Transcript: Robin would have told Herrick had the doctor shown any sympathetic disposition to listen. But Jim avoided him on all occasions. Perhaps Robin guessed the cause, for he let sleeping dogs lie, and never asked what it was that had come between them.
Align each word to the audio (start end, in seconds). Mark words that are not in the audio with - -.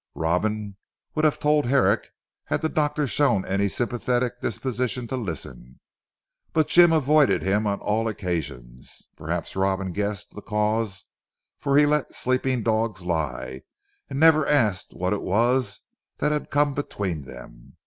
Robin 0.15 0.77
would 1.13 1.25
have 1.25 1.37
told 1.37 1.67
Herrick 1.67 2.09
had 2.45 2.63
the 2.63 2.69
doctor 2.69 3.05
shown 3.05 3.45
any 3.45 3.69
sympathetic 3.69 4.41
disposition 4.41 5.05
to 5.09 5.15
listen. 5.15 5.79
But 6.53 6.69
Jim 6.69 6.91
avoided 6.91 7.43
him 7.43 7.67
on 7.67 7.79
all 7.81 8.07
occasions. 8.07 9.07
Perhaps 9.15 9.55
Robin 9.55 9.91
guessed 9.91 10.33
the 10.33 10.41
cause, 10.41 11.03
for 11.59 11.77
he 11.77 11.85
let 11.85 12.15
sleeping 12.15 12.63
dogs 12.63 13.03
lie, 13.03 13.61
and 14.09 14.19
never 14.19 14.47
asked 14.47 14.95
what 14.95 15.13
it 15.13 15.21
was 15.21 15.81
that 16.17 16.31
had 16.31 16.49
come 16.49 16.73
between 16.73 17.21
them. 17.25 17.77